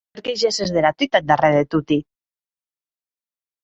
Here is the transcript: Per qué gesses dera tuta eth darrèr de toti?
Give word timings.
Per 0.17 0.21
qué 0.27 0.31
gesses 0.43 0.71
dera 0.77 0.93
tuta 1.03 1.21
eth 1.21 1.29
darrèr 1.33 1.53
de 1.59 1.71
toti? 1.77 2.01